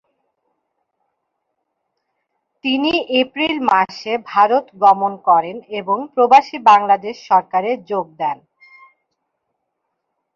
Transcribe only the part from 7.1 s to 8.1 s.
সরকারে যোগ